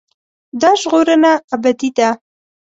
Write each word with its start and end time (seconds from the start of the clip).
دا 0.61 0.71
ژغورنه 0.81 1.31
ابدي 1.55 1.89
ده. 1.97 2.09